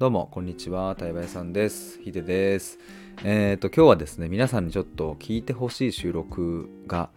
[0.00, 0.96] どうも、こんにちは。
[0.98, 2.00] 対話屋さんです。
[2.00, 2.78] ヒデです。
[3.22, 7.10] えっ、ー、と、今日はですね、皆さんにちょっと聞いてほしい収録が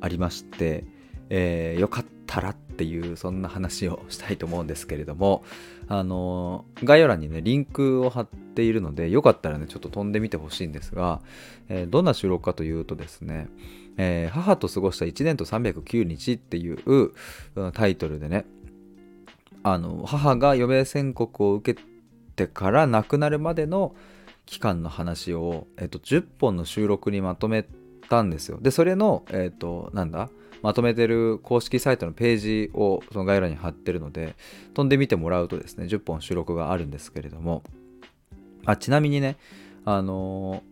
[0.00, 0.84] ありまして、
[1.30, 5.44] えー、よかったらっていう、そんな話をしたいと思うんですけれども、
[5.86, 11.20] あのー、概要欄にね、リンクを貼っているので、よかったらね、ちょっと飛んでみてほしいんですが、
[11.68, 13.46] えどんな収録かというとですね、
[13.96, 17.12] え母と過ごした1年と309日っていう
[17.74, 18.44] タイトルでね、
[19.62, 21.93] あの母が余命宣告を受けて
[22.34, 23.94] てから亡くなるまでの
[24.46, 27.66] 期間の話を、えっと、10本の収録にまとめ
[28.08, 28.58] たんですよ。
[28.60, 30.28] で、それの、えっと、なんだ？
[30.62, 34.34] まとめてる公式サイトのページをその概要欄に貼ってるので、
[34.72, 37.62] 飛んでみてもらうとですね、10本収録があるんですけれども、
[38.64, 39.36] あちなみにね、
[39.84, 40.62] あの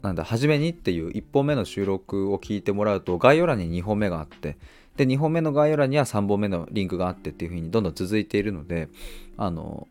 [0.00, 4.56] ー、なんだ、初めにっていう1本目の収録を聞いてもらうと、概要欄に2本目があって、
[4.96, 8.88] で、2本目の概要欄には3本目のリンクがあってっていう風にどんどん続いているので、
[9.36, 9.88] あの、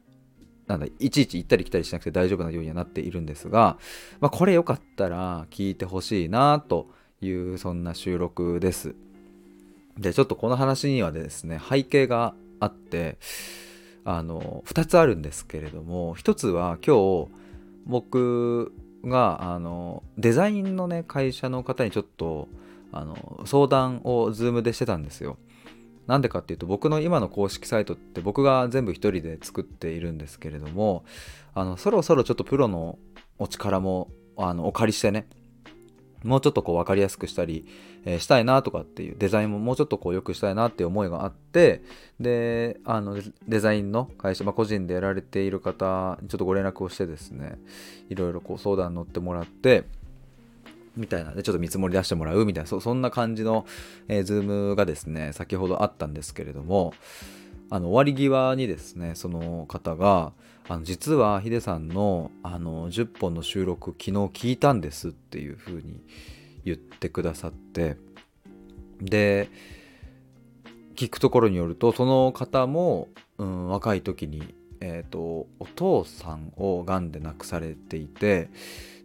[0.73, 3.77] なんだ、いちいち行ったり来たりしなくて大丈夫なようにはなっているんですが、
[4.19, 6.87] まあ、これよかったら聞いてほしいなと
[7.21, 8.95] いうそんな収録です。
[9.99, 13.19] で、ちょっとこの話にはですね、背景があって、
[14.03, 17.27] あの、2つあるんですけれども、1つは今日、
[17.85, 22.47] 僕が、あの、デザインのね、会社の方にちょっと、
[22.91, 25.37] あの、相談を Zoom でしてたんですよ。
[26.07, 31.05] なんでかっていうと僕の今の公式サイトって僕が全部一人で作っているんですけれども
[31.53, 32.97] あのそろそろちょっとプロの
[33.39, 35.27] お力もあのお借りしてね
[36.23, 37.65] もうちょっとこう分かりやすくしたり、
[38.05, 41.83] えー、したいなとかっていうデザインももうちょっとこう良くしたいなっていう思いがあって
[42.19, 43.17] であの
[43.47, 47.59] デザインの会社、まあ、個人でやられている方にちょっとご連絡をしてですね
[48.09, 49.83] いろいろこう相談乗ってもらって
[50.95, 53.65] みたいなでちょっと見積もり出してもらうみたいなそそんな感じの、
[54.07, 56.93] えー、ズームがですね先ほどあったんですけれども
[57.69, 60.33] あの終わり際にですねその方が
[60.67, 66.01] あの実はヒデさんのあの10本の収録昨日聞いたんですっていう風に
[66.63, 67.97] 言ってくださって
[69.01, 69.49] で
[70.95, 78.49] 聞くところによるとその方も、うん、若い時に、えーとお父さんをがんで亡くされていて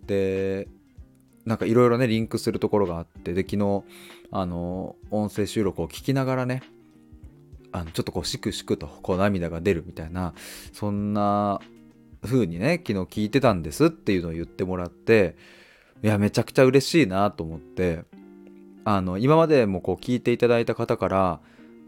[0.07, 0.69] で
[1.49, 3.83] なんかいろいろねリンクするところがあってで昨日
[4.31, 6.63] あの音声収録を聞きながらね
[7.73, 10.35] あのちょっとこうしくしくとこう涙が出るみたいな
[10.75, 11.61] そんな
[12.23, 15.37] 風にね昨日聞いてたんですっていうのを言ってもらって
[16.03, 18.05] いやめちゃくちゃ嬉しいなと思って
[18.85, 21.41] あの今までもこう聞いていただいた方から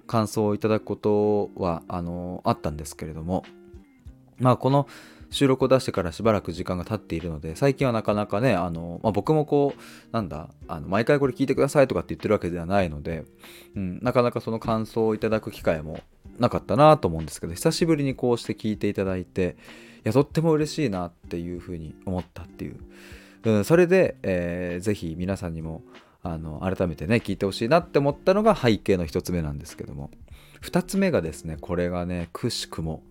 [0.06, 3.44] 感想をいただくことはあのあったんですけれども
[4.38, 4.88] まあこの
[5.30, 9.80] 収録を出してからしばらく時間が経っているので、最近はなかなかね、あの、まあ、僕もこう、
[10.12, 13.24] なんだ、あの毎回これ聞いてくださいとかって言ってるわけではないので、
[13.76, 16.00] うん、なかなかその感想をいただく機会も
[16.38, 19.56] なかったなと思うんですけど、久しぶりにこうして聞いていただいて、
[19.98, 22.76] いや、とっても嬉しいなっていうふうに思ったっていう。
[23.44, 25.82] うん、それで、えー、ぜひ皆さんにも、
[26.22, 30.10] あの、改めてね、聞いてほしいなって思ったのが背景の一つ目なんですけども。
[30.60, 33.02] 二つ目がですね、これがね、くしくも、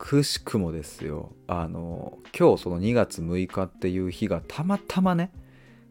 [0.00, 1.30] くしくもですよ。
[1.46, 5.30] あの今日その2月6日っていう日がたまたまね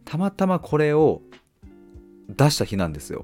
[0.04, 1.22] たまたまこれを
[2.28, 3.24] 出した日なんですよ、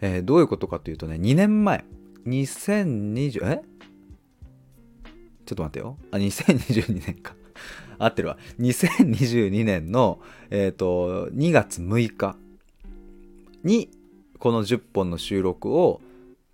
[0.00, 1.84] えー、どういうことかというとね2年前
[2.26, 3.62] 2020え？
[5.46, 5.98] ちょっと待ってよ。
[6.10, 7.36] あ2022年か。
[7.98, 8.38] 合ってるわ。
[8.58, 10.18] 2022年の、
[10.50, 12.36] えー、と2月6日
[13.62, 13.88] に
[14.40, 16.00] この10本の収録を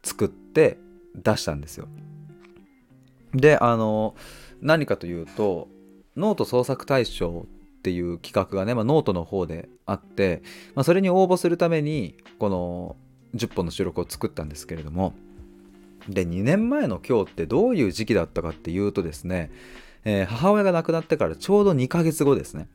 [0.03, 0.79] 作って
[1.15, 1.89] 出したんですよ。
[3.35, 4.15] であの
[4.61, 5.69] 何かというと
[6.17, 10.43] ノート創作大賞っていう企画がね、まあ、ノートの方であって、
[10.75, 12.97] まあ、それに応募するためにこの
[13.35, 15.15] 10本の収録を作ったんですけれども
[16.09, 19.51] で2年前の今日ってどういう時期だったかっていうとですね、
[20.05, 22.69] えー、母親が亡くなってからちょうど2ヶ月後ですね。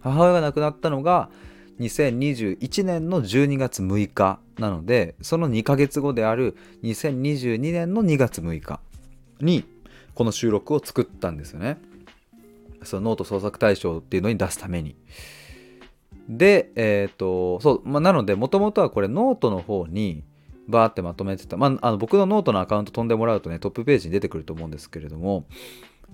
[0.00, 1.28] 母親が亡くなったのが
[1.80, 8.80] 2021年の12月6日なのでその2ヶ月後である2022年の2月6日。
[9.40, 9.64] に
[10.14, 11.78] この収録を作ったんですよね。
[12.84, 14.96] そのノート創作大賞っていうのに出すために。
[16.28, 20.24] で、えっ、ー、と、そう、まあ、なので、もともとはこれノートの方に
[20.68, 21.56] バーってまとめてた。
[21.56, 25.46] まあ、あの僕のノートのアカウント飛んでもらうとね、トップページに出てくると思うんですけれども、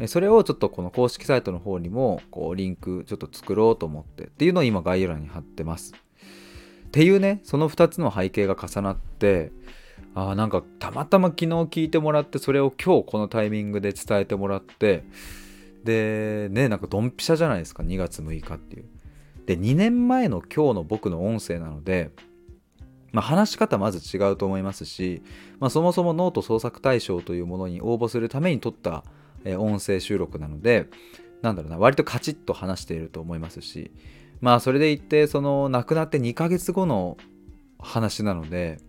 [0.07, 5.93] それをちょっとこの公式サイトの方にも、こう、リンクちょっと作ろうと思ってっていうのを今概要欄に貼ってます。
[6.87, 9.51] っていうね、その2つの背景が重なって、
[10.15, 15.05] あなんかたまたま昨日聞いてもらってそれを今日このタイミングで伝えてもらって
[15.83, 18.85] でねなんかドンピシャじゃないですか2月6日っていう。
[19.47, 22.11] で2年前の今日の僕の音声なので
[23.15, 25.23] まあ、話し方まず違うと思いますし、
[25.61, 29.05] まあ、そもそもノート創作大賞というものに応募するために撮った、
[29.57, 30.89] 音声収録なので
[31.43, 33.93] なんだろうな割とカチッと話していると思いますし
[34.41, 37.19] まあそれで言ってその亡くなって2ヶ月後の
[37.79, 38.81] 話なので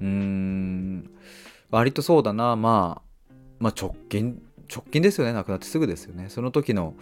[0.00, 1.10] うーん。
[1.70, 4.40] 割とそうだな、まあ、まあ直近
[4.72, 5.32] 直近ですよね。
[5.32, 6.28] 亡くなってすぐですよね。
[6.28, 6.94] その時の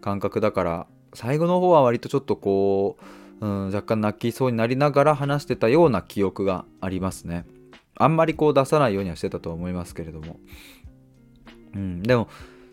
[0.00, 0.86] 感覚だから。
[1.14, 3.04] 最後の方は割とちょっとこう
[3.42, 7.44] うん、若干泣きそうになりながら話してたような記憶がありますね。
[7.96, 10.38] あんまりこう出さないようにはしてたと思いますけれども。
[11.74, 12.28] うん、でも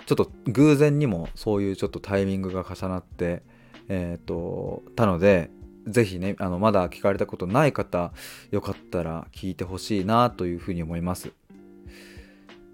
[0.05, 3.41] ちょっと偶然にもそういうちょっとタイミングが重なって、
[3.87, 5.49] えっ、ー、と、たので、
[5.87, 8.11] ぜひね、あのまだ聞かれたことない方、
[8.51, 11.31] よかったら聞いてほしいなというふうに思います。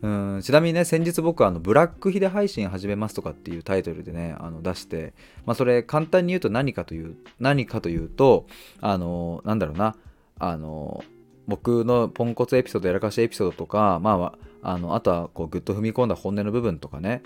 [0.02, 5.14] うんちなみにね先日僕はあのブラックヒデ配信始めますとかっていうタイトルでねあの出して、
[5.48, 8.46] まあ、それ簡単に言うと何かという何かというと
[8.82, 9.96] あのなんだろうな
[10.38, 11.04] あの
[11.48, 17.24] 僕のポンコツエピソードやらかしエピソードとか、まあ、あのあとはこうグッと踏み込んだ本音の部分とかね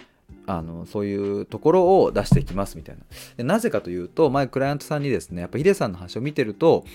[0.48, 3.04] あのそういうところを出していきますみたいな。
[3.38, 6.86] でなぜかというと前クライアントさんにですねやっぱヒデさんの話を見てると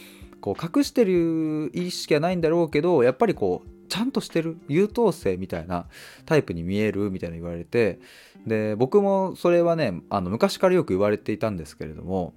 [0.41, 5.87] こう隠してる意識はないんだろうけどやっぱりこうちゃんとしてる優等生みたいな
[6.27, 8.01] タイプに見えるみたいな言われて
[8.47, 12.35] で僕もそれはねあの昔からよく言われていたんですけれども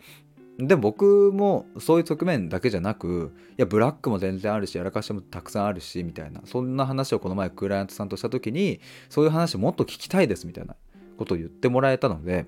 [0.59, 8.79] でも僕もそういう側面だけじゃなくいやブラックも全然あるしやらかしもたくさんあるしみたいなそんな話をこの前クライアントさんとした時に
[9.09, 10.75] そういう話もっと聞きたいですみたいな。
[11.18, 12.46] ことを言ってもらえたので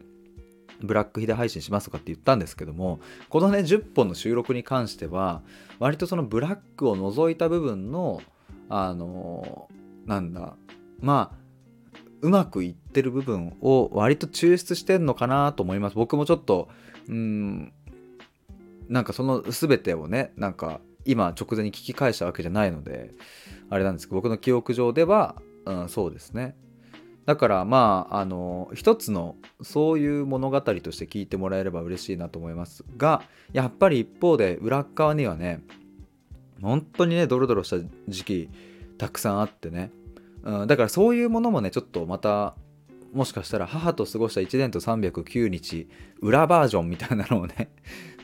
[0.81, 3.00] ブラックヒデ配信しますとかって言ったんですけども
[3.30, 5.42] このね10本の収録に関しては
[5.80, 8.21] 割とそのブラックを除いた部分の
[8.69, 9.68] あの
[10.06, 10.56] なんだ
[11.01, 11.39] まあ
[12.21, 15.95] うまくいってる部分を割と抽出してんのかなと思います。
[15.95, 16.69] 僕もちょっと
[17.07, 17.74] うん
[18.89, 23.12] なんかその全てをねなんか今直前に聞き返したわけじゃないので
[23.69, 26.56] あれなんですけど僕の記憶上では、うん、そうですね。
[27.25, 33.21] だからまああの一つのそういう物語として聞いてもらえれば嬉しいなと思いますが
[33.54, 35.62] やっぱり一方で裏側にはね
[36.62, 37.77] 本当にねドロドロした
[38.07, 38.50] 時期
[38.98, 39.92] たくさんあってね、
[40.44, 42.56] うん、だからそういうものもねちょっとまた
[43.13, 45.88] もしかしたら母と過ごした1年と309日
[46.21, 47.69] 裏バージョンみたいなのをね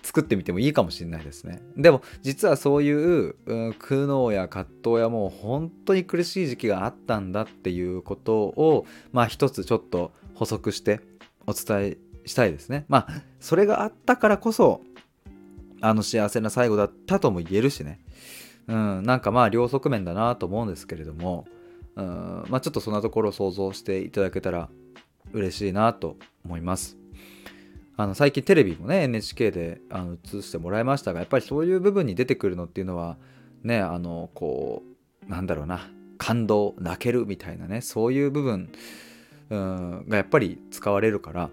[0.05, 1.61] 作ってみてもいいかもしれないですね。
[1.75, 11.01] でも実はそういう、うん、苦悩や葛藤やもう本当に苦しい時期があったんだっていうことをまあ一つちょっと補足して
[11.47, 12.85] お伝えしたいですね。
[12.87, 14.81] まあそれがあったからこそ
[15.81, 17.99] あの幸せな最後だったとも言えるしね。
[18.67, 21.45] うん、なんかまあ両側面だなと思うんですけれども、
[21.95, 24.69] うん、まあちょっとそんなところを想像していただけたら
[25.33, 26.97] 嬉しいなと思います。
[27.97, 33.17] あの最近テレビもね NHK であの映してもらいましたがやっぱりそういう部分に出てくるのっていうのは
[33.63, 34.83] ねあのこ
[35.27, 38.69] うなんだろうな感動泣けるみたいなねそういう部分、
[39.49, 41.49] うん、がやっぱり使われるから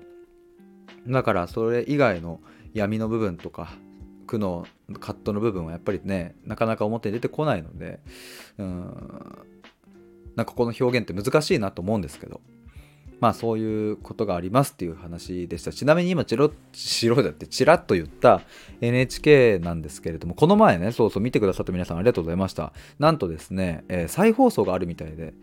[1.07, 2.41] だからそれ以外の
[2.75, 3.73] 闇の部分とか
[4.27, 4.67] 苦悩
[4.99, 8.01] 葛藤の部分はやっぱりねなかなか表に出てこないので
[8.59, 9.39] うん
[10.35, 12.41] なんかこの表現って難しいなと思うんですけど。
[13.23, 18.43] まあそういうことがありますっていう話でしたちなみに今チロチロだってチラッと言った
[18.81, 25.35] NHK なんですけれどもこの前ねそうそう見てくださった皆さんありがとうございましたなんとですね、えー、再放送があるみたいで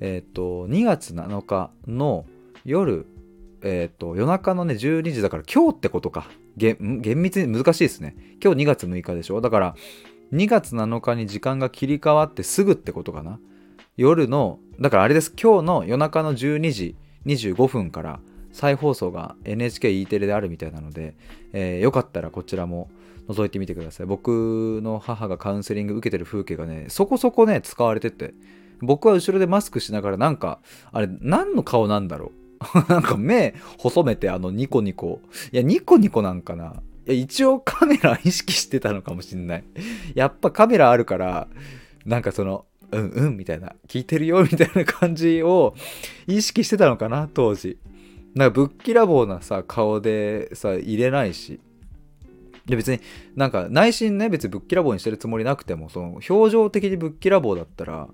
[0.00, 2.26] えっ、ー、と2月7日の
[2.64, 3.06] 夜
[3.62, 6.76] えっ、ー、と夜中のね12時だから今日ってことか厳
[7.22, 8.16] 密に難しいですね。
[8.42, 9.76] 今日2月6日でしょだから
[10.32, 13.38] 2月7日に時間が切り替わってすぐってことかな。
[13.96, 15.32] 夜の、だからあれです。
[15.40, 16.96] 今日の夜中の12時
[17.26, 18.20] 25分から
[18.52, 21.14] 再放送が NHKE テレであるみたいなので、
[21.52, 22.90] えー、よかったらこちらも
[23.28, 24.06] 覗いてみてください。
[24.06, 28.34] 僕の母がカウンセリング受けてる風景がね、そこそこね、使われてて、
[28.80, 30.60] 僕は後ろでマスクしながらなんか、
[30.92, 32.32] あれ何の顔なんだろ
[32.66, 35.20] う なんか目細めてあのニコニコ。
[35.52, 36.82] いや、ニコニコなんかな。
[37.06, 39.64] いや、一応カメラ意識してたのかもしんない。
[40.14, 41.48] やっぱカメラあるから、
[42.06, 45.74] なんかその、うんうんみたいな、聞いてるよみたいな感じを
[46.26, 47.78] 意識してたのかな、当時。
[48.34, 51.60] なんかぶっきらぼうなさ、顔でさ、入れないし。
[52.68, 53.00] いや別に
[53.34, 58.08] なんか内心ね別にぶっきらぼうにしてるつもりなくてもその表情的にぶっきらぼうだったら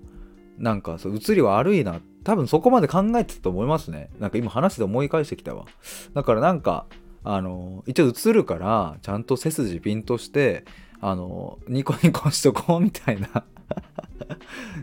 [0.57, 5.65] なんかそう映り悪いな多分そこまで考えてたと思いますねなんか今話で思い返してきたわ
[6.13, 6.85] だからなんか
[7.25, 10.63] あの一応映るからちゃんと背筋ピンとして
[11.01, 13.43] あのニコニコしとこうみたいな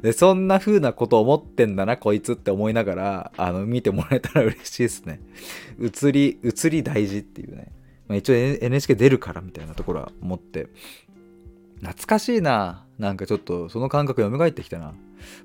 [0.02, 5.20] でそんな風なこと思ってんだなこいつって思いながらあの見てもらえたら嬉しいですね。
[5.80, 7.72] 映り映り大事っていうね、
[8.08, 10.68] まあ、一応 NHK 出るからみたいなところは思って。
[11.82, 12.86] 懐かしいな。
[12.98, 14.94] なんかちょっとその感覚蘇ってきたな。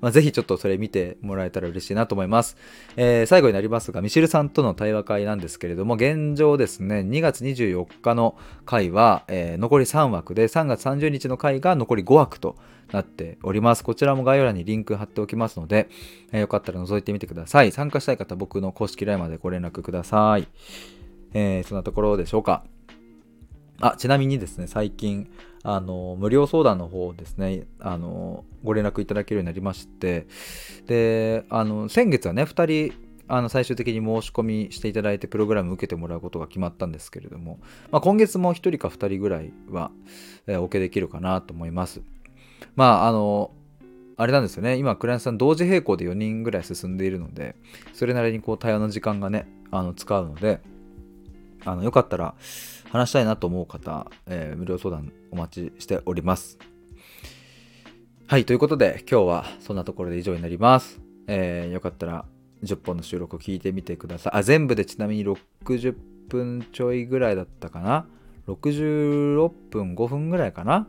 [0.00, 2.56] まあ、ぜひちょっとそれ見てもらえたら嬉しいなと思います。
[2.96, 12.56] えー、最後になりますが、ミシルさんとの対話会なんですけれども、現状ですね、2月24日の回は、えー、残り3枠で、3月30日の回が残り5枠と
[12.92, 13.82] なっております。
[13.82, 15.88] こちらも概要欄にリンク貼っておきますので、
[16.32, 17.72] えー、よかったら覗いてみてください。
[17.72, 20.46] 参加したい方、僕の公式 LINE までご連絡ください。
[21.34, 22.64] えー、そんなところでしょうか。
[23.80, 25.30] あ、ちなみにですね、最近、
[25.62, 30.26] あの、無料相談の方ですね、あの、ご連絡いただけるようになりまして、
[30.86, 37.58] で、あの、先月はね、2人、あの最終的に申し込みしていただいてプログラム受けてもらうことが決まったんですけれども、
[37.90, 39.90] まあ、今月も1人か2人ぐらいは、
[40.48, 42.00] お受けできるかなと思います。
[42.74, 43.50] まあ、あの、
[44.16, 47.54] あれなんですよね、今、クライアントさん同時並行で4人ぐらい進んでいるので、
[47.92, 50.60] それなりにこう対話の時間がね、あの使うので、
[51.64, 52.34] あのよかったら
[52.90, 56.58] 話したいなと思う方、えー、無料相談お待ちしております。
[58.26, 61.00] はい、ということで今日はそんなところで以上になります。
[61.26, 62.24] えー、よかったら
[62.62, 64.38] 10本の収録を聞いてみてください。
[64.38, 65.94] あ、全部でちなみに60
[66.28, 68.06] 分ちょいぐらいだったかな
[68.46, 70.88] ？66分5分ぐらいかな？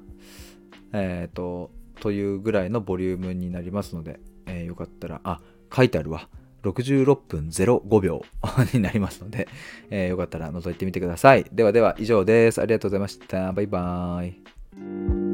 [0.94, 5.42] えっ、ー、と、というぐらいのボリュームになりますので、えー、よかったら、あ、
[5.74, 6.28] 書いてあるわ。
[6.64, 8.22] 66分05秒
[8.74, 9.48] になりますので、
[9.90, 11.46] えー、よかったら覗いてみてください。
[11.52, 12.62] ではでは以上です。
[12.62, 13.52] ありがとうございました。
[13.52, 15.29] バイバーイ。